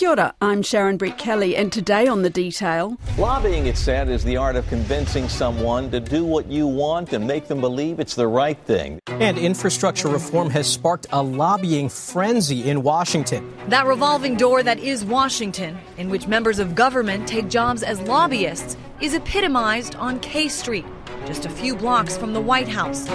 [0.00, 2.96] Kia ora, I'm Sharon Brettkelly, and today on The Detail.
[3.18, 7.26] Lobbying, it's said, is the art of convincing someone to do what you want and
[7.26, 8.98] make them believe it's the right thing.
[9.08, 13.54] And infrastructure reform has sparked a lobbying frenzy in Washington.
[13.68, 18.78] That revolving door that is Washington, in which members of government take jobs as lobbyists,
[19.02, 20.86] is epitomized on K Street,
[21.26, 23.08] just a few blocks from the White House.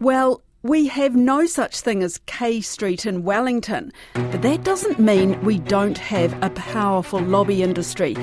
[0.00, 5.38] Well, we have no such thing as K Street in Wellington, but that doesn't mean
[5.44, 8.16] we don't have a powerful lobby industry.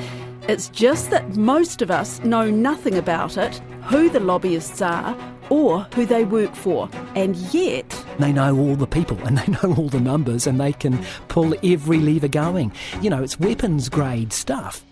[0.47, 5.15] It's just that most of us know nothing about it, who the lobbyists are,
[5.49, 8.05] or who they work for, and yet.
[8.19, 11.53] They know all the people and they know all the numbers and they can pull
[11.63, 12.71] every lever going.
[13.01, 14.83] You know, it's weapons grade stuff.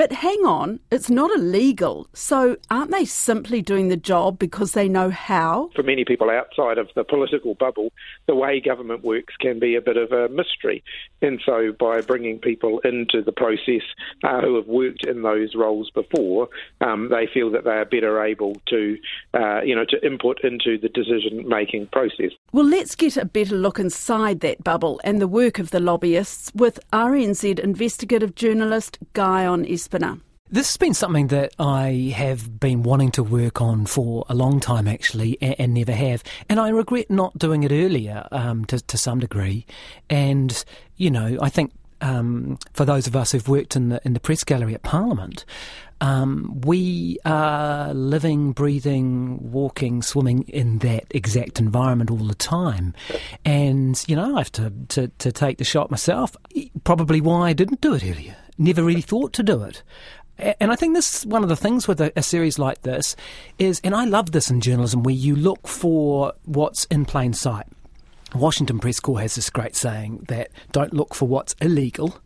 [0.00, 2.08] But hang on, it's not illegal.
[2.14, 5.68] So aren't they simply doing the job because they know how?
[5.76, 7.92] For many people outside of the political bubble,
[8.26, 10.82] the way government works can be a bit of a mystery.
[11.20, 13.82] And so by bringing people into the process
[14.24, 16.48] uh, who have worked in those roles before,
[16.80, 18.96] um, they feel that they are better able to,
[19.34, 22.30] uh, you know, to input into the decision-making process.
[22.52, 26.50] Well, let's get a better look inside that bubble and the work of the lobbyists
[26.54, 30.20] with RNZ investigative journalist Guyon Espiner.
[30.52, 34.58] This has been something that I have been wanting to work on for a long
[34.58, 36.24] time, actually, and, and never have.
[36.48, 39.64] And I regret not doing it earlier um, to, to some degree.
[40.08, 40.64] And,
[40.96, 44.20] you know, I think um, for those of us who've worked in the in the
[44.20, 45.44] press gallery at Parliament,
[46.00, 52.92] um, we are living, breathing, walking, swimming in that exact environment all the time.
[53.44, 56.36] And you know, I have to, to to take the shot myself.
[56.82, 58.36] Probably why I didn't do it earlier.
[58.60, 59.82] Never really thought to do it.
[60.36, 63.16] And I think this is one of the things with a, a, series like this
[63.58, 67.66] is, and I love this in journalism, where you look for what's in plain sight.
[68.34, 72.18] Washington Press Corps has this great saying that don't look for what's illegal,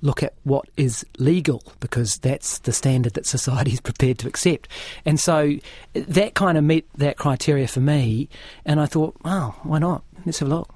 [0.00, 4.68] look at what is legal, because that's the standard that society is prepared to accept.
[5.04, 5.56] And so
[5.92, 8.30] that kind of met that criteria for me,
[8.64, 10.04] and I thought, wow, why not?
[10.24, 10.74] Let's have a look.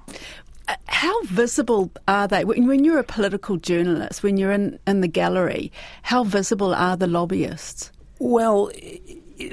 [0.85, 2.43] How visible are they?
[2.45, 5.71] When you're a political journalist, when you're in, in the gallery,
[6.03, 7.91] how visible are the lobbyists?
[8.19, 8.71] Well,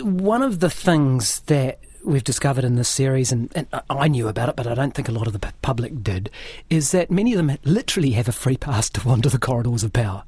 [0.01, 4.49] one of the things that we've discovered in this series, and, and, I knew about
[4.49, 6.31] it, but I don't think a lot of the public did,
[6.71, 9.93] is that many of them literally have a free pass to wander the corridors of
[9.93, 10.25] power.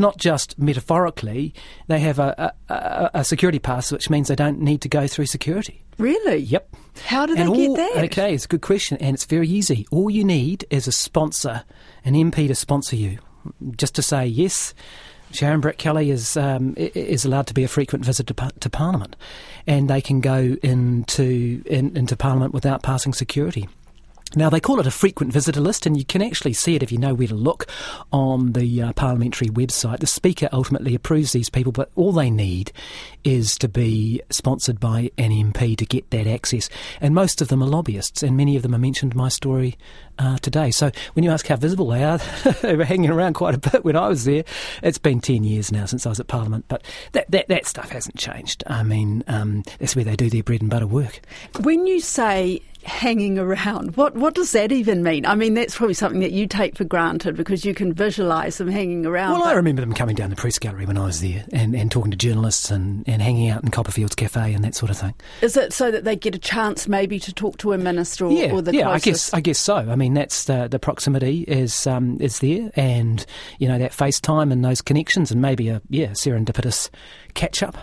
[0.00, 1.52] Not just metaphorically,
[1.86, 5.26] they have a, a, a security pass, which means they don't need to go through
[5.26, 5.82] security.
[5.98, 6.38] Really?
[6.38, 6.74] Yep.
[7.04, 8.04] How do they and get all, that?
[8.04, 9.86] Okay, it's a good question, and it's very easy.
[9.90, 11.64] All you need is a sponsor,
[12.02, 13.18] an MP to sponsor you,
[13.76, 14.72] just to say yes.
[15.32, 19.16] Sharon Brettkelly is um, is allowed to be a frequent visitor to, to Parliament,
[19.66, 23.68] and they can go into in, into Parliament without passing security.
[24.36, 26.92] Now, they call it a frequent visitor list, and you can actually see it if
[26.92, 27.66] you know where to look
[28.12, 29.98] on the uh, parliamentary website.
[29.98, 32.72] The Speaker ultimately approves these people, but all they need
[33.24, 36.68] is to be sponsored by an MP to get that access.
[37.00, 39.76] And most of them are lobbyists, and many of them are mentioned in my story
[40.20, 40.70] uh, today.
[40.70, 42.18] So when you ask how visible they are,
[42.62, 44.44] they were hanging around quite a bit when I was there.
[44.82, 47.90] It's been 10 years now since I was at Parliament, but that, that, that stuff
[47.90, 48.62] hasn't changed.
[48.66, 51.20] I mean, um, that's where they do their bread and butter work.
[51.60, 53.96] When you say hanging around.
[53.96, 55.26] What what does that even mean?
[55.26, 58.68] I mean, that's probably something that you take for granted because you can visualise them
[58.68, 59.32] hanging around.
[59.32, 61.90] Well, I remember them coming down the press gallery when I was there and, and
[61.90, 65.14] talking to journalists and, and hanging out in Copperfield's Cafe and that sort of thing.
[65.42, 68.32] Is it so that they get a chance maybe to talk to a minister or,
[68.32, 69.06] yeah, or the yeah, closest?
[69.06, 69.76] I guess I guess so.
[69.76, 73.24] I mean, that's the the proximity is um, is there, and
[73.58, 76.90] you know that FaceTime and those connections, and maybe a yeah serendipitous
[77.34, 77.76] catch up.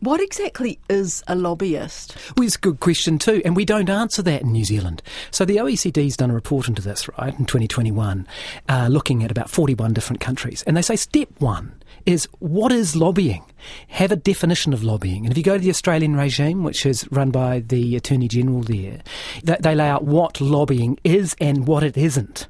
[0.00, 2.16] What exactly is a lobbyist?
[2.36, 5.02] Well, it's a good question too, and we don't answer that in New Zealand.
[5.30, 8.26] So the OECD's done a report into this, right, in 2021,
[8.68, 11.72] uh, looking at about 41 different countries, and they say step one
[12.04, 13.42] is what is lobbying?
[13.88, 15.24] Have a definition of lobbying.
[15.24, 18.62] And if you go to the Australian regime, which is run by the Attorney General
[18.62, 19.00] there,
[19.42, 22.46] they lay out what lobbying is and what it isn't.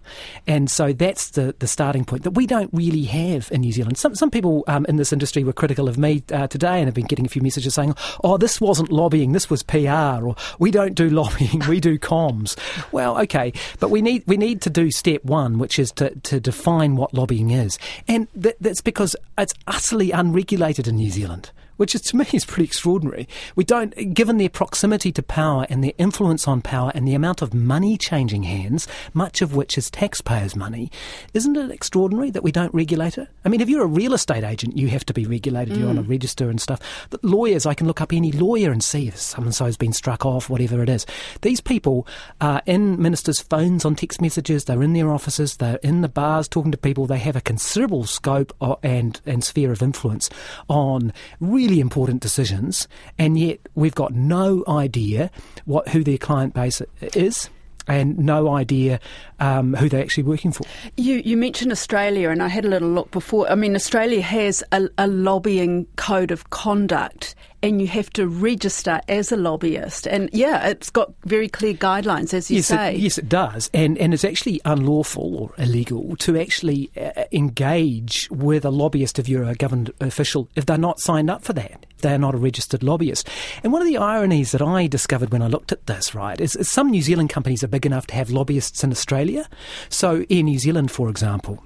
[0.46, 3.96] And so that's the, the starting point that we don't really have in New Zealand.
[3.96, 6.94] Some, some people um, in this industry were critical of me uh, today and have
[6.94, 7.94] been getting a few messages saying,
[8.24, 12.56] oh, this wasn't lobbying, this was PR, or we don't do lobbying, we do comms.
[12.92, 16.40] Well, okay, but we need, we need to do step one, which is to, to
[16.40, 17.78] define what lobbying is.
[18.08, 21.50] And that, that's because it's utterly unregulated in New Zealand.
[21.76, 23.28] Which is, to me is pretty extraordinary.
[23.54, 27.42] We don't, given their proximity to power and their influence on power and the amount
[27.42, 30.90] of money changing hands, much of which is taxpayers' money,
[31.34, 33.28] isn't it extraordinary that we don't regulate it?
[33.44, 35.74] I mean, if you're a real estate agent, you have to be regulated.
[35.74, 35.80] Mm.
[35.80, 36.08] You're on a mm.
[36.08, 37.06] register and stuff.
[37.10, 40.24] But lawyers, I can look up any lawyer and see if someone so's been struck
[40.24, 41.06] off, whatever it is.
[41.42, 42.06] These people
[42.40, 44.64] are in ministers' phones on text messages.
[44.64, 45.56] They're in their offices.
[45.56, 47.06] They're in the bars talking to people.
[47.06, 50.30] They have a considerable scope and and sphere of influence
[50.68, 55.30] on really important decisions, and yet we've got no idea
[55.64, 57.50] what who their client base is
[57.88, 58.98] and no idea
[59.38, 60.66] um, who they're actually working for.
[60.96, 63.50] You, you mentioned Australia, and I had a little look before.
[63.50, 69.00] I mean, Australia has a, a lobbying code of conduct, and you have to register
[69.08, 70.06] as a lobbyist.
[70.06, 72.94] And yeah, it's got very clear guidelines, as you yes, say.
[72.94, 73.70] It, yes, it does.
[73.72, 79.28] And, and it's actually unlawful or illegal to actually uh, engage with a lobbyist if
[79.28, 81.86] you're a government official if they're not signed up for that.
[81.98, 83.28] They're not a registered lobbyist.
[83.62, 86.54] And one of the ironies that I discovered when I looked at this, right, is,
[86.54, 89.48] is some New Zealand companies are big enough to have lobbyists in Australia.
[89.88, 91.62] So, Air New Zealand, for example,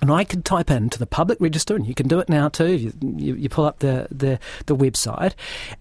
[0.00, 2.74] and I could type into the public register, and you can do it now too.
[2.76, 5.34] You, you, you pull up the, the, the website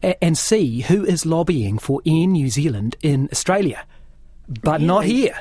[0.04, 3.86] a, and see who is lobbying for Air New Zealand in Australia,
[4.48, 4.86] but really?
[4.86, 5.38] not here.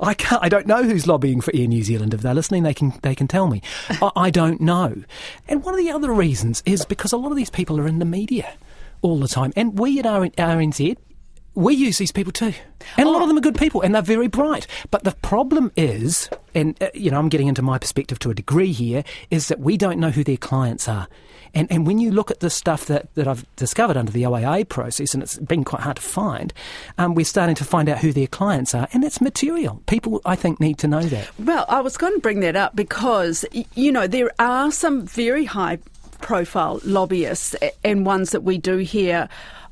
[0.00, 0.42] I can't.
[0.42, 2.14] I don't know who's lobbying for Air New Zealand.
[2.14, 3.62] If they're listening, they can they can tell me.
[3.90, 5.02] I, I don't know.
[5.48, 7.98] And one of the other reasons is because a lot of these people are in
[7.98, 8.52] the media
[9.02, 10.96] all the time, and we at RNZ
[11.54, 12.54] we use these people too.
[12.96, 14.66] And a lot of them are good people and they're very bright.
[14.90, 18.34] But the problem is, and uh, you know, I'm getting into my perspective to a
[18.34, 21.08] degree here, is that we don't know who their clients are.
[21.54, 24.64] And, and when you look at the stuff that, that I've discovered under the OIA
[24.68, 26.52] process, and it's been quite hard to find,
[26.98, 29.82] um, we're starting to find out who their clients are, and it's material.
[29.86, 31.30] People, I think, need to know that.
[31.38, 33.44] Well, I was going to bring that up because,
[33.74, 35.78] you know, there are some very high
[36.20, 37.54] profile lobbyists
[37.84, 39.28] and ones that we do hear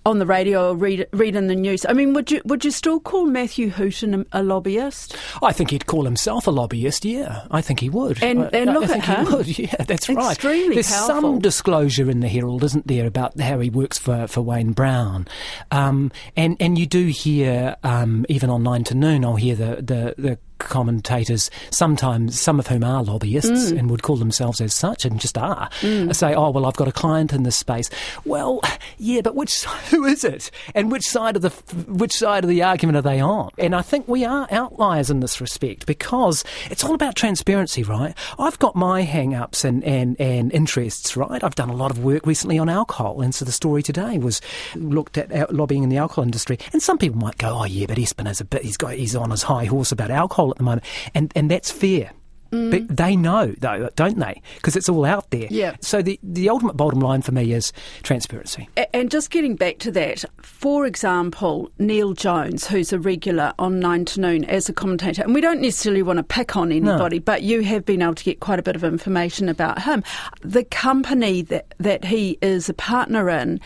[0.06, 1.84] on the radio or read read in the news.
[1.88, 5.16] I mean, would you would you still call Matthew Hooton a, a lobbyist?
[5.42, 7.04] I think he'd call himself a lobbyist.
[7.04, 8.22] Yeah, I think he would.
[8.22, 9.26] And, I, and look I, at him.
[9.26, 9.46] He would.
[9.66, 10.32] Yeah, that's Extremely right.
[10.32, 11.20] Extremely There's powerful.
[11.20, 15.26] some disclosure in the Herald, isn't there, about how he works for, for Wayne Brown,
[15.70, 19.76] um, and and you do hear um, even on Nine to Noon, I'll hear the
[19.76, 20.38] the, the
[20.68, 23.78] commentators, sometimes some of whom are lobbyists mm.
[23.78, 26.14] and would call themselves as such and just are, mm.
[26.14, 27.90] say, "Oh, well, I've got a client in this space."
[28.24, 28.60] Well,
[28.98, 31.50] yeah, but which who is it, and which side of the
[31.86, 33.50] which side of the argument are they on?
[33.58, 38.14] And I think we are outliers in this respect because it's all about transparency, right?
[38.38, 41.42] I've got my hang-ups and and and interests, right?
[41.42, 44.40] I've done a lot of work recently on alcohol, and so the story today was
[44.74, 46.58] looked at lobbying in the alcohol industry.
[46.72, 49.16] And some people might go, "Oh, yeah, but Espiner is a bit he's got he's
[49.16, 52.12] on his high horse about alcohol." At the moment, and and that's fair.
[52.50, 52.70] Mm.
[52.70, 54.40] But they know, though, don't they?
[54.54, 55.48] Because it's all out there.
[55.50, 55.76] Yeah.
[55.82, 57.72] So the, the ultimate bottom line for me is
[58.02, 58.70] transparency.
[58.94, 64.06] And just getting back to that, for example, Neale Jones, who's a regular on Nine
[64.06, 67.22] to Noon as a commentator, and we don't necessarily want to pick on anybody, no.
[67.24, 70.02] but you have been able to get quite a bit of information about him.
[70.40, 73.60] The company that, that he is a partner in,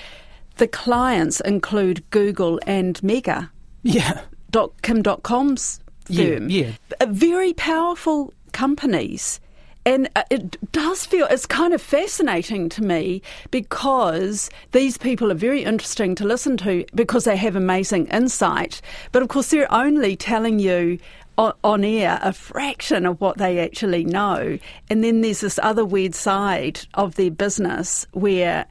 [0.56, 3.52] the clients include Google and Mega.
[3.82, 4.22] Yeah.
[4.50, 6.50] Dot, Kim.com's firm.
[6.50, 7.06] Yeah, yeah.
[7.06, 9.40] Very powerful companies.
[9.86, 15.36] And uh, it does feel, it's kind of fascinating to me because these people are
[15.36, 18.82] very interesting to listen to because they have amazing insight.
[19.10, 20.98] But of course, they're only telling you
[21.38, 24.58] on, air a fraction of what they actually know.
[24.90, 28.66] And then there's this other weird side of their business where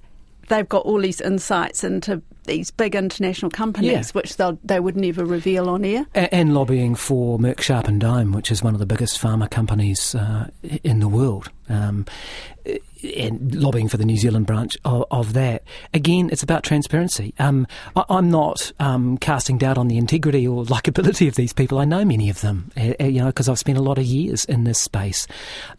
[0.50, 4.04] they've got all these insights into these big international companies, yeah.
[4.14, 6.06] which they would never reveal on air.
[6.16, 9.50] And, and, lobbying for Merck Sharp and Dohme, which is one of the biggest pharma
[9.50, 10.50] companies uh,
[10.84, 11.52] in the world.
[11.70, 12.06] Um,
[13.18, 15.64] and lobbying for the New Zealand branch of, of that.
[15.94, 17.34] Again, it's about transparency.
[17.40, 21.78] Um, I, am not um, casting doubt on the integrity or likability of these people.
[21.78, 24.46] I know many of them, uh, you know, because I've spent a lot of years
[24.46, 25.28] in this space.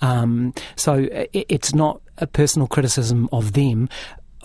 [0.01, 3.89] Um, so it, it's not a personal criticism of them.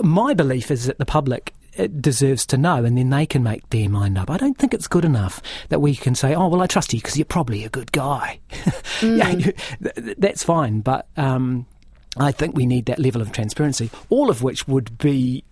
[0.01, 3.69] My belief is that the public it deserves to know, and then they can make
[3.69, 4.29] their mind up.
[4.29, 6.99] I don't think it's good enough that we can say, "Oh, well, I trust you
[6.99, 8.39] because you're probably a good guy."
[9.01, 9.53] Mm.
[9.81, 11.65] yeah, that's fine, but um,
[12.17, 15.43] I think we need that level of transparency, all of which would be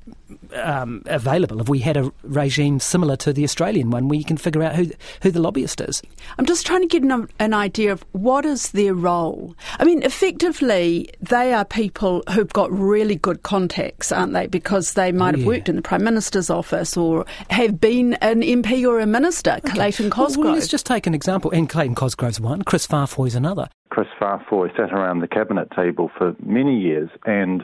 [0.55, 4.37] um, available if we had a regime similar to the Australian one where you can
[4.37, 4.89] figure out who,
[5.21, 6.01] who the lobbyist is.
[6.37, 9.55] I'm just trying to get an, an idea of what is their role.
[9.79, 14.47] I mean, effectively, they are people who've got really good contacts, aren't they?
[14.47, 15.47] Because they might oh, have yeah.
[15.47, 19.73] worked in the Prime Minister's office or have been an MP or a minister, okay.
[19.73, 20.37] Clayton Cosgrove.
[20.37, 21.51] Well, well, let's just take an example.
[21.51, 23.69] And Clayton Cosgrove's one, Chris Faafoi's another.
[23.93, 27.63] Chris Faafoi sat around the cabinet table for many years and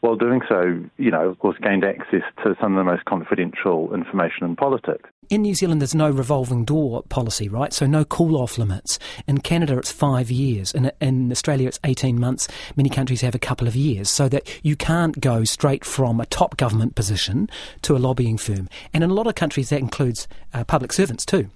[0.00, 3.92] while doing so, you know, of course, gained access to some of the most confidential
[3.94, 5.08] information in politics.
[5.28, 7.72] In New Zealand, there's no revolving door policy, right?
[7.72, 8.98] So no cool off limits.
[9.28, 10.72] In Canada, it's five years.
[10.72, 12.48] In, in Australia, it's 18 months.
[12.76, 16.26] Many countries have a couple of years, so that you can't go straight from a
[16.26, 17.48] top government position
[17.82, 18.68] to a lobbying firm.
[18.92, 21.50] And in a lot of countries, that includes uh, public servants too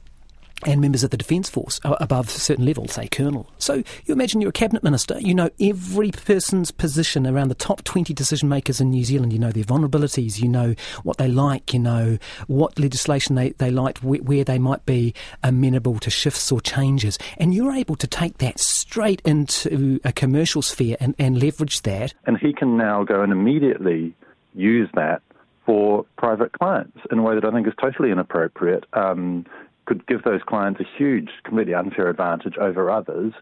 [0.63, 3.51] and members of the Defence Force above a certain level, say colonel.
[3.59, 7.85] So you imagine you're a cabinet minister, you know every person's position around the top
[7.85, 9.33] 20 decision makers in New Zealand.
[9.33, 13.71] You know their vulnerabilities, you know what they like, you know what legislation they, they
[13.71, 17.19] like, where, where they might be amenable to shifts or changes.
[17.39, 22.15] And you're able to take that straight into a commercial sphere and, and leverage that.
[22.27, 24.15] And he can now go and immediately
[24.55, 25.23] use that
[25.67, 28.85] for private clients in a way that I think is totally inappropriate.
[28.93, 29.47] Um,
[29.87, 33.33] could give those clients a huge, completely unfair advantage over others,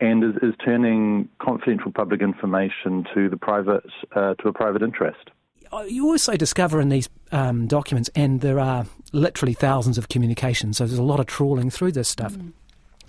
[0.00, 5.30] and is, is turning confidential public information to the private uh, to a private interest.
[5.72, 10.76] Uh, you also discover in these um, documents, and there are literally thousands of communications,
[10.76, 12.34] so there's a lot of trawling through this stuff.
[12.34, 12.52] Mm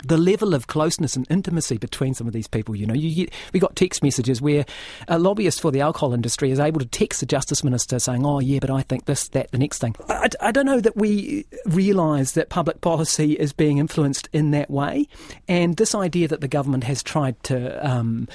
[0.06, 2.76] the level of closeness and intimacy between some of these people.
[2.76, 4.64] You know, you get, we got text messages where
[5.08, 8.40] a lobbyist for the alcohol industry is able to text the justice minister saying, "Oh,
[8.40, 11.46] yeah, but I think this, that, the next thing." I, I don't know that we
[11.66, 15.08] realise that public policy is being influenced in that way,
[15.48, 18.28] and this idea that the government has tried to um,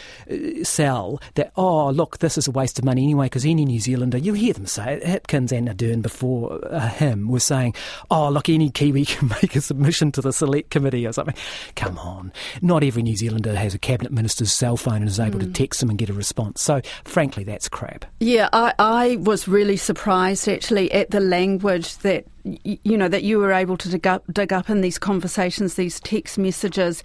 [0.64, 4.18] sell that, "Oh, look, this is a waste of money anyway," because any New Zealander,
[4.18, 5.04] you hear them say it.
[5.04, 7.76] Hipkins and Ardern before uh, him were saying,
[8.10, 11.36] "Oh, look, any Kiwi can make a submission to the select committee or something."
[11.76, 12.32] Come on.
[12.62, 15.44] Not every New Zealander has a cabinet minister's cell phone and is able mm.
[15.44, 16.62] to text them and get a response.
[16.62, 18.06] So, frankly, that's crap.
[18.20, 22.26] Yeah, I, I was really surprised actually at the language that
[22.64, 26.00] you know that you were able to dig up, dig up in these conversations, these
[26.00, 27.04] text messages.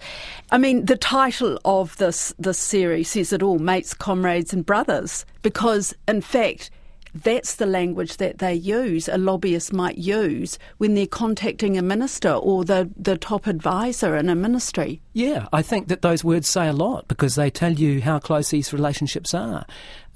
[0.51, 5.25] I mean, the title of this this series says it all: mates, comrades, and brothers.
[5.41, 6.71] Because in fact,
[7.15, 12.31] that's the language that they use, a lobbyist might use when they're contacting a minister
[12.31, 15.01] or the, the top advisor in a ministry.
[15.15, 18.49] Yeah, I think that those words say a lot because they tell you how close
[18.49, 19.65] these relationships are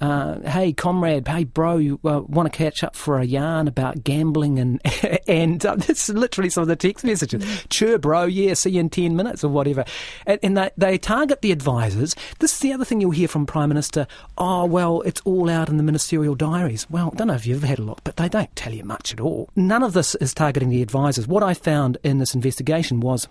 [0.00, 4.02] uh, hey, comrade, hey, bro, you uh, want to catch up for a yarn about
[4.02, 4.80] gambling and
[5.28, 7.44] and uh, this is literally some of the text messages.
[7.70, 9.84] Sure, bro, yeah, see you in 10 minutes or whatever.
[10.26, 12.16] And, and they, they target the advisors.
[12.38, 14.06] This is the other thing you'll hear from Prime Minister.
[14.38, 16.88] Oh, well, it's all out in the ministerial diaries.
[16.88, 19.12] Well, I don't know if you've had a look, but they don't tell you much
[19.12, 19.50] at all.
[19.54, 21.28] None of this is targeting the advisors.
[21.28, 23.28] What I found in this investigation was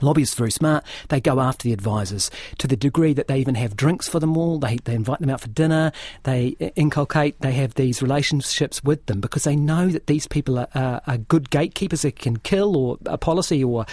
[0.00, 0.84] Lobbyists are very smart.
[1.08, 4.36] They go after the advisors to the degree that they even have drinks for them
[4.36, 4.58] all.
[4.58, 5.92] They, they invite them out for dinner.
[6.24, 10.68] They inculcate, they have these relationships with them because they know that these people are,
[10.74, 13.86] are, are good gatekeepers that can kill or a policy or,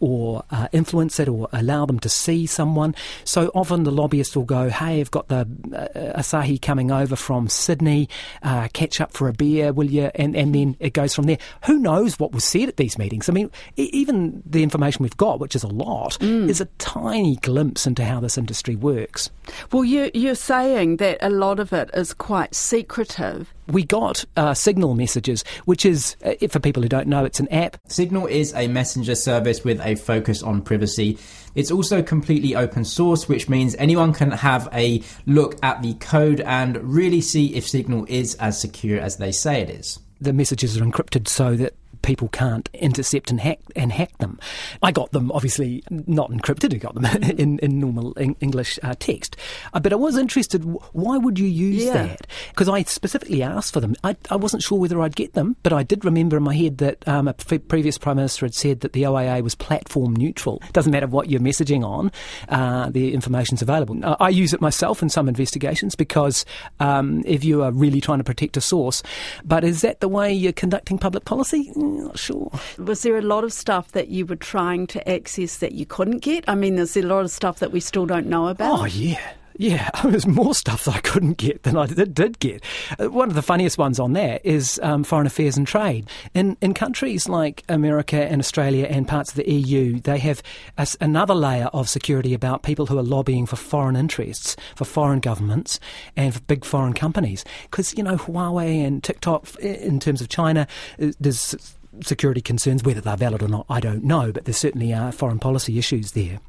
[0.00, 2.94] or uh, influence it or allow them to see someone.
[3.24, 7.48] So often the lobbyists will go, hey, I've got the uh, Asahi coming over from
[7.48, 8.08] Sydney,
[8.42, 10.10] uh, catch up for a beer, will you?
[10.14, 11.38] And, and then it goes from there.
[11.66, 13.28] Who knows what was said at these meetings?
[13.28, 16.48] I mean, even the information we've got, which is a lot, mm.
[16.48, 19.28] is a tiny glimpse into how this industry works.
[19.72, 23.52] Well, you, you're saying that a lot of it is quite secretive.
[23.66, 27.48] We got uh, Signal messages, which is, uh, for people who don't know, it's an
[27.48, 27.76] app.
[27.88, 31.18] Signal is a messenger service with a focus on privacy.
[31.56, 36.40] It's also completely open source, which means anyone can have a look at the code
[36.40, 40.78] and really see if Signal is as secure as they say it is the messages
[40.78, 44.38] are encrypted so that people can't intercept and hack and hack them.
[44.82, 46.74] I got them obviously not encrypted.
[46.74, 49.36] I got them in, in normal English uh, text.
[49.72, 50.64] Uh, but I was interested.
[50.92, 51.92] Why would you use yeah.
[51.92, 52.26] that?
[52.50, 53.94] Because I specifically asked for them.
[54.04, 56.78] I, I, wasn't sure whether I'd get them, but I did remember in my head
[56.78, 60.60] that um, a f- previous prime minister had said that the OIA was platform neutral.
[60.64, 62.10] It doesn't matter what you're messaging on,
[62.48, 63.98] uh, the information's available.
[64.20, 66.44] I use it myself in some investigations because
[66.80, 69.02] um, if you are really trying to protect a source,
[69.44, 71.72] but is that the way you're conducting public policy?
[71.92, 72.50] Not sure.
[72.78, 76.18] Was there a lot of stuff that you were trying to access that you couldn't
[76.18, 76.44] get?
[76.48, 78.80] I mean, there's a lot of stuff that we still don't know about.
[78.80, 79.20] Oh, yeah.
[79.56, 82.62] Yeah, there's more stuff that I couldn't get than I did, did get.
[82.98, 86.08] Uh, one of the funniest ones on there is um, foreign affairs and trade.
[86.34, 90.42] In in countries like America and Australia and parts of the EU, they have
[90.78, 95.20] a, another layer of security about people who are lobbying for foreign interests, for foreign
[95.20, 95.78] governments,
[96.16, 97.44] and for big foreign companies.
[97.70, 100.66] Because you know Huawei and TikTok, in terms of China,
[101.00, 102.82] uh, there's security concerns.
[102.82, 106.12] Whether they're valid or not, I don't know, but there certainly are foreign policy issues
[106.12, 106.40] there.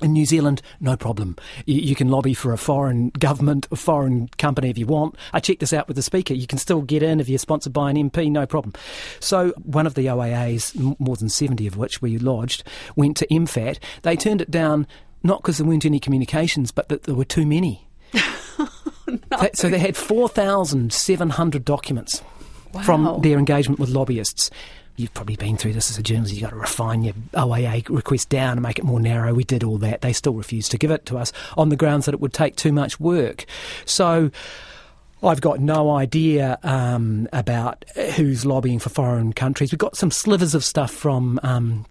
[0.00, 1.36] In New Zealand, no problem.
[1.66, 5.16] You, you, can lobby for a foreign government, a foreign company if you want.
[5.32, 6.34] I checked this out with the Speaker.
[6.34, 8.74] You can still get in if you're sponsored by an MP, no problem.
[9.18, 12.62] So, one of the OIAs, more than 70 of which we lodged,
[12.94, 13.78] went to MFAT.
[14.02, 14.86] They turned it down
[15.24, 17.88] not because there weren't any communications, but that there were too many.
[18.60, 19.48] Oh, no.
[19.54, 22.22] So they had 4,700 documents
[22.72, 22.82] Wow.
[22.82, 24.50] from their engagement with lobbyists.
[24.96, 26.34] You've probably been through this as a journalist.
[26.34, 29.32] You've got to refine your OIA request down and make it more narrow.
[29.32, 30.00] We did all that.
[30.00, 32.56] They still refused to give it to us on the grounds that it would take
[32.56, 33.44] too much work.
[33.84, 34.32] So
[35.22, 37.84] I've got no idea um, about
[38.16, 39.70] who's lobbying for foreign countries.
[39.72, 41.86] We've got some slivers of stuff from um,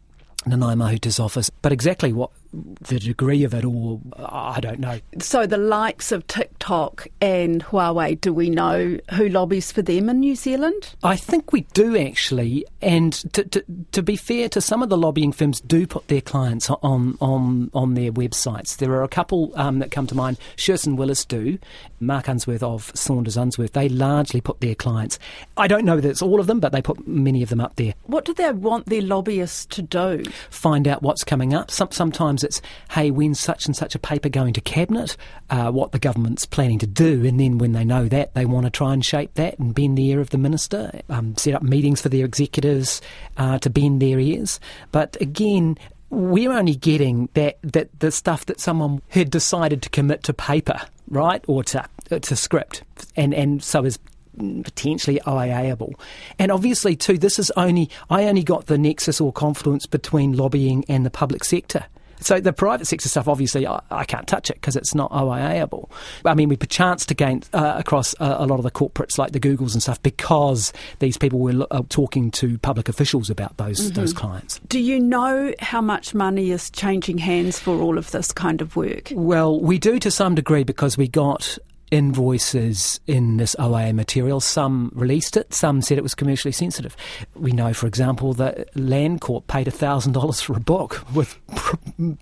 [0.45, 4.99] Nanaia Mahuta's office, but exactly what the degree of it all, I don't know.
[5.19, 10.19] So the likes of TikTok and Huawei, do we know who lobbies for them in
[10.19, 10.95] New Zealand?
[11.03, 14.97] I think we do actually, and to, to, to be fair to some of the
[14.97, 18.77] lobbying firms, do put their clients on on on their websites.
[18.77, 20.37] There are a couple um, that come to mind.
[20.55, 21.59] Sherson Willis do,
[21.99, 23.73] Mark Unsworth of Saunders Unsworth.
[23.73, 25.19] They largely put their clients.
[25.57, 27.75] I don't know that it's all of them, but they put many of them up
[27.75, 27.93] there.
[28.03, 30.23] What do they want their lobbyists to do?
[30.49, 31.71] Find out what's coming up.
[31.71, 35.17] Some, sometimes it's hey, when's such and such a paper going to cabinet?
[35.49, 38.65] Uh, what the government's planning to do, and then when they know that, they want
[38.65, 41.01] to try and shape that and bend the ear of the minister.
[41.09, 43.01] Um, set up meetings for their executives
[43.37, 44.59] uh, to bend their ears.
[44.91, 45.77] But again,
[46.09, 50.79] we're only getting that, that the stuff that someone had decided to commit to paper,
[51.09, 52.83] right, or to uh, to script,
[53.15, 53.99] and and so is
[54.37, 55.93] potentially OIAable.
[56.37, 60.85] And obviously, too, this is only I only got the nexus or confluence between lobbying
[60.87, 61.85] and the public sector.
[62.19, 65.89] So the private sector stuff, obviously, I, I can't touch it because it's not OIAable.
[66.25, 69.31] I mean, we perchance to gain uh, across a, a, lot of the corporates like
[69.31, 73.79] the Googles and stuff because these people were uh, talking to public officials about those
[73.79, 73.93] mm-hmm.
[73.93, 74.59] those clients.
[74.67, 78.75] Do you know how much money is changing hands for all of this kind of
[78.75, 79.11] work?
[79.13, 81.57] Well, we do to some degree because we got
[81.91, 84.39] invoices in this OIA material.
[84.39, 86.95] Some released it, some said it was commercially sensitive.
[87.35, 91.75] We know, for example, that Land Landcorp paid $1,000 for a book with pr-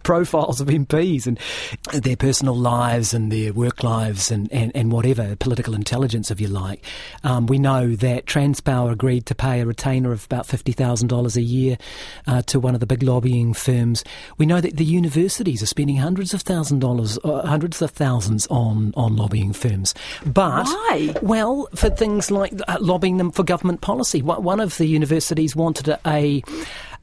[0.03, 1.39] profiles of MPs and
[1.93, 6.47] their personal lives and their work lives and, and, and whatever, political intelligence, if you
[6.47, 6.83] like.
[7.23, 11.77] Um, we know that Transpower agreed to pay a retainer of about $50,000 a year
[12.27, 14.03] uh, to one of the big lobbying firms.
[14.37, 18.47] We know that the universities are spending hundreds of thousands dollars, uh, hundreds of thousands
[18.47, 19.93] on, on lobbying firms.
[20.25, 21.13] But why?
[21.21, 24.21] Well, for things like uh, lobbying them for government policy.
[24.21, 26.43] One of the universities wanted a, a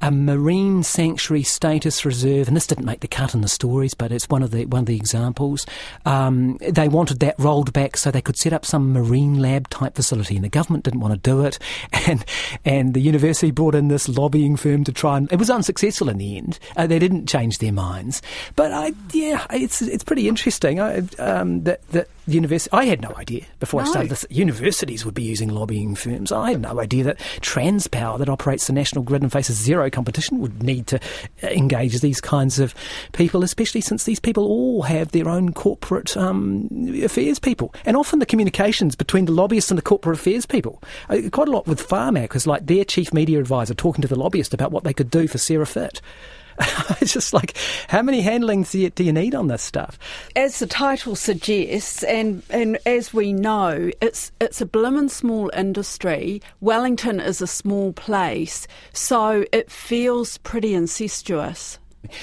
[0.02, 4.10] a marine sanctuary status reserve, and this didn't make the cut in the stories, but
[4.10, 5.65] it's one of the one of the examples.
[6.04, 9.95] Um, they wanted that rolled back so they could set up some marine lab type
[9.95, 11.58] facility, and the government didn't want to do it,
[12.08, 12.25] and
[12.65, 16.19] and the university brought in this lobbying firm to try and it was unsuccessful in
[16.19, 16.58] the end.
[16.76, 18.21] Uh, they didn't change their minds,
[18.56, 22.75] but I yeah, it's it's pretty interesting I, um, that that university.
[22.76, 23.89] I had no idea before no.
[23.89, 24.26] I started this.
[24.30, 26.32] Universities would be using lobbying firms.
[26.32, 30.39] I had no idea that Transpower, that operates the national grid and faces zero competition,
[30.41, 31.00] would need to
[31.43, 32.75] engage these kinds of
[33.13, 36.69] people, especially since these people all have their own corporate um,
[37.02, 40.82] affairs people, and often the communications between the lobbyists and the corporate affairs people.
[41.08, 44.19] Uh, quite a lot with Pharmac, because like their chief media advisor talking to the
[44.19, 46.00] lobbyist about what they could do for Sarah Fitt.
[47.00, 47.56] it's just like,
[47.88, 49.99] how many handlings do you, do you need on this stuff?
[50.36, 56.43] As the title suggests, and, and as we know, it's it's a blimmin' small industry.
[56.60, 61.78] Wellington is a small place, so it feels pretty incestuous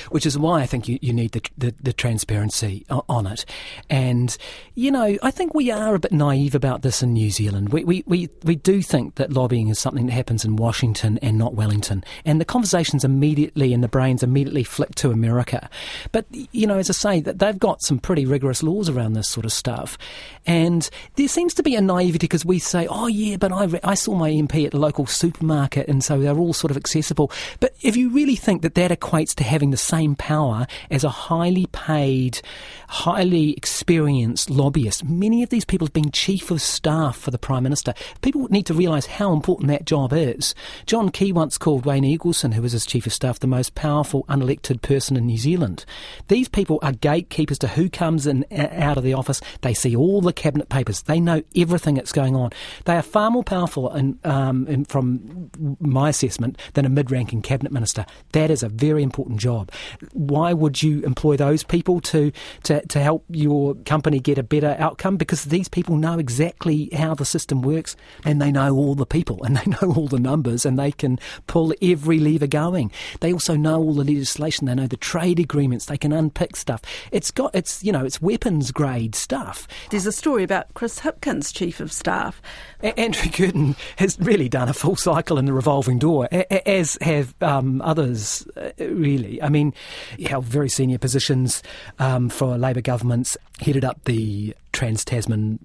[0.09, 3.45] which is why I think you, you need the, the, the transparency on it.
[3.89, 4.35] And,
[4.75, 7.69] you know, I think we are a bit naive about this in New Zealand.
[7.69, 11.37] We, we, we, we do think that lobbying is something that happens in Washington and
[11.37, 12.03] not Wellington.
[12.25, 15.69] And the conversations immediately and the brains immediately flick to America.
[16.11, 19.29] But, you know, as I say, that they've got some pretty rigorous laws around this
[19.29, 19.97] sort of stuff.
[20.45, 23.79] And there seems to be a naivety because we say, oh, yeah, but I, re-
[23.83, 27.31] I saw my MP at the local supermarket and so they're all sort of accessible.
[27.59, 31.09] But if you really think that that equates to having the same power as a
[31.09, 32.41] highly paid,
[32.87, 35.03] highly experienced lobbyist.
[35.03, 37.93] Many of these people have been chief of staff for the Prime Minister.
[38.21, 40.55] People need to realise how important that job is.
[40.85, 44.23] John Key once called Wayne Eagleson, who was his chief of staff, the most powerful
[44.29, 45.85] unelected person in New Zealand.
[46.27, 49.41] These people are gatekeepers to who comes in and out of the office.
[49.61, 51.03] They see all the cabinet papers.
[51.03, 52.51] They know everything that's going on.
[52.85, 57.71] They are far more powerful, in, um, in, from my assessment, than a mid-ranking cabinet
[57.71, 58.05] minister.
[58.31, 59.71] That is a very important job job.
[60.13, 62.31] Why would you employ those people to,
[62.63, 65.17] to, to help your company get a better outcome?
[65.17, 67.95] Because these people know exactly how the system works
[68.25, 71.19] and they know all the people and they know all the numbers and they can
[71.47, 72.91] pull every lever going.
[73.21, 74.67] They also know all the legislation.
[74.67, 75.85] They know the trade agreements.
[75.85, 76.81] They can unpick stuff.
[77.11, 79.67] It's got, it's, you know, it's weapons grade stuff.
[79.89, 82.41] There's a story about Chris Hipkins, Chief of Staff.
[82.81, 86.97] A- Andrew Kirton has really done a full cycle in the revolving door, a- as
[87.01, 89.41] have um, others, uh, really.
[89.49, 89.73] I mean,
[90.17, 91.63] he held very senior positions
[91.97, 95.57] um, for Labour governments, headed up the Trans Tasman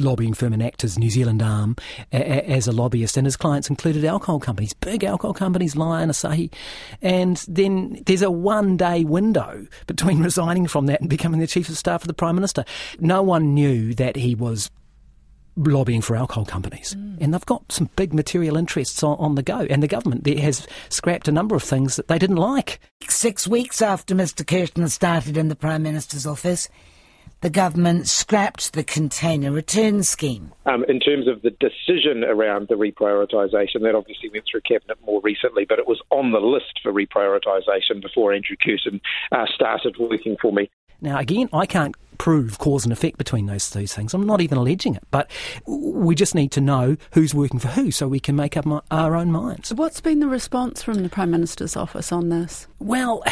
[0.00, 1.76] lobbying firm Anacta's New Zealand arm
[2.12, 6.10] a- a- as a lobbyist, and his clients included alcohol companies, big alcohol companies, Lion,
[6.10, 6.52] Asahi.
[7.00, 11.68] And then there's a one day window between resigning from that and becoming the Chief
[11.68, 12.64] of Staff of the Prime Minister.
[12.98, 14.68] No one knew that he was
[15.66, 16.94] lobbying for alcohol companies.
[16.94, 17.18] Mm.
[17.20, 19.60] And they've got some big material interests on, on, the go.
[19.70, 22.80] And the government there has scrapped a number of things that they didn't like.
[23.08, 24.46] Six weeks after Mr.
[24.46, 26.68] Kirton started in the Prime Minister's office,
[27.40, 30.52] the government scrapped the container return scheme.
[30.66, 35.20] Um, in terms of the decision around the reprioritisation, that obviously went through Cabinet more
[35.22, 40.36] recently, but it was on the list for reprioritisation before Andrew Kirton uh, started working
[40.40, 40.68] for me.
[41.00, 44.12] Now, again, I can't prove cause and effect between those two things.
[44.14, 45.30] I'm not even alleging it, but
[45.66, 48.80] we just need to know who's working for who so we can make up my,
[48.90, 49.72] our own minds.
[49.72, 52.66] What's been the response from the Prime Minister's office on this?
[52.80, 53.22] Well,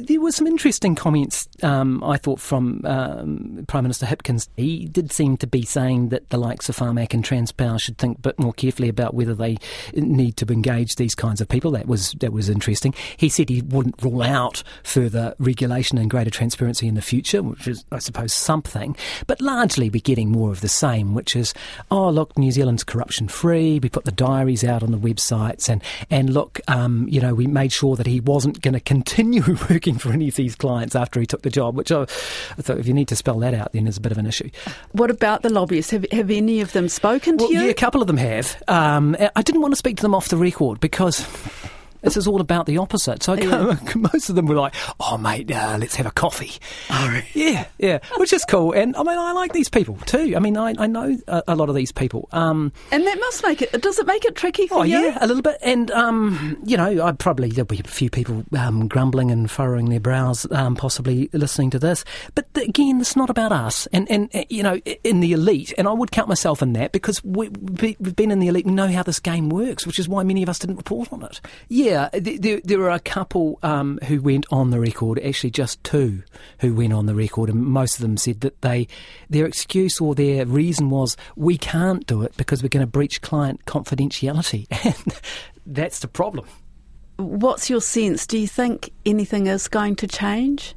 [0.00, 4.48] there were some interesting comments, um, I thought, from um, Prime Minister Hipkins.
[4.56, 8.18] He did seem to be saying that the likes of Pharmac and Transpower should think
[8.18, 9.56] a bit more carefully about whether they
[9.94, 11.72] need to engage these kinds of people.
[11.72, 12.94] That was that was interesting.
[13.16, 17.67] He said he wouldn't rule out further regulation and greater transparency in the future, which
[17.68, 18.96] is, I suppose, something.
[19.26, 21.54] But largely, we're getting more of the same, which is,
[21.90, 23.78] oh, look, New Zealand's corruption free.
[23.78, 27.46] We put the diaries out on the websites, and and look, um, you know, we
[27.46, 31.20] made sure that he wasn't going to continue working for any of these clients after
[31.20, 31.76] he took the job.
[31.76, 32.06] Which I, I,
[32.62, 34.50] thought, if you need to spell that out, then there's a bit of an issue.
[34.92, 35.90] What about the lobbyists?
[35.92, 37.60] Have have any of them spoken well, to you?
[37.62, 38.62] Yeah, a couple of them have.
[38.68, 41.26] Um, I didn't want to speak to them off the record because
[42.02, 43.22] this is all about the opposite.
[43.22, 43.76] So yeah.
[43.96, 46.52] most of them were like, "Oh, mate, uh, let's have a coffee."
[46.90, 47.24] Right.
[47.34, 48.72] Yeah, yeah, which is cool.
[48.72, 50.34] And I mean, I like these people too.
[50.36, 52.28] I mean, I, I know a, a lot of these people.
[52.32, 53.72] Um, and that must make it.
[53.82, 54.98] Does it make it tricky for oh, you?
[54.98, 55.58] yeah, a little bit.
[55.62, 59.88] And um, you know, I probably there'll be a few people um, grumbling and furrowing
[59.88, 62.04] their brows, um, possibly listening to this.
[62.34, 63.86] But again, it's not about us.
[63.92, 66.92] And and uh, you know, in the elite, and I would count myself in that
[66.92, 68.66] because we, we've been in the elite.
[68.66, 71.22] We know how this game works, which is why many of us didn't report on
[71.22, 71.40] it.
[71.68, 75.82] Yeah yeah, there, there were a couple um, who went on the record, actually just
[75.82, 76.22] two
[76.60, 78.88] who went on the record, and most of them said that they
[79.30, 83.22] their excuse or their reason was we can't do it because we're going to breach
[83.22, 85.20] client confidentiality, and
[85.66, 86.46] that's the problem.
[87.18, 88.28] What's your sense?
[88.28, 90.74] Do you think anything is going to change?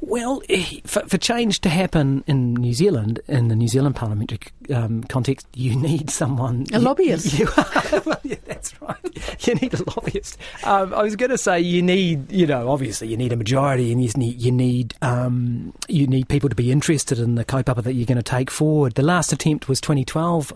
[0.00, 4.40] Well, eh, for, for, change to happen in New Zealand, in the New Zealand parliamentary
[4.74, 6.66] um, context, you need someone.
[6.72, 7.32] A lobbyist.
[7.38, 8.96] You, you, well, yeah, that's right.
[9.46, 10.38] You need a lobbyist.
[10.64, 13.92] Um, I was going to say you need, you know, obviously you need a majority,
[13.92, 17.82] and you need you need um, you need people to be interested in the kaupapa
[17.82, 18.94] that you're going to take forward.
[18.94, 20.52] The last attempt was 2012.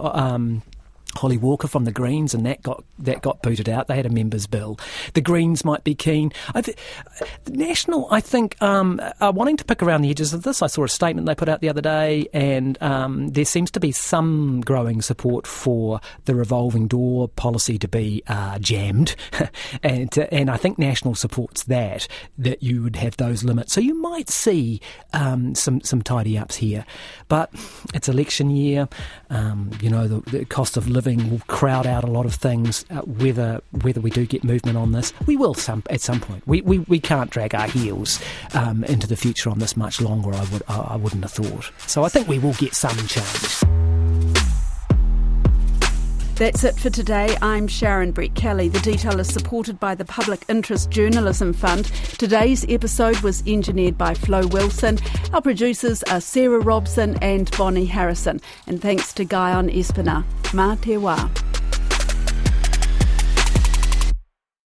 [1.15, 3.87] Holly Walker from the Greens, and that got that got booted out.
[3.87, 4.79] They had a members' bill.
[5.15, 6.33] The Greens might be keen.
[6.55, 6.77] I th-
[7.49, 10.63] National, I think, um, are wanting to pick around the edges of this.
[10.63, 13.81] I saw a statement they put out the other day, and um, there seems to
[13.81, 19.15] be some growing support for the revolving door policy to be uh, jammed,
[19.83, 23.75] and uh, and I think National supports that that you would have those limits.
[23.75, 24.81] So you might see
[25.13, 26.87] um, some some tidy ups here,
[27.29, 27.51] but
[27.93, 28.89] it's election year.
[29.29, 32.85] Um, you know the, the cost of living will crowd out a lot of things.
[32.91, 36.47] Uh, whether whether we do get movement on this, we will some at some point.
[36.47, 38.21] We we, we can't drag our heels
[38.55, 40.33] um, into the future on this much longer.
[40.35, 41.71] I would I, I wouldn't have thought.
[41.87, 43.92] So I think we will get some change.
[46.37, 47.37] That's it for today.
[47.43, 48.73] I'm Sharon Brettkelly.
[48.73, 51.85] The detail is supported by the Public Interest Journalism Fund.
[52.19, 54.99] Today's episode was engineered by Flo Wilson.
[55.33, 58.41] Our producers are Sarah Robson and Bonnie Harrison.
[58.67, 60.25] And thanks to Guyon Espiner.
[60.53, 61.62] Mā te wā.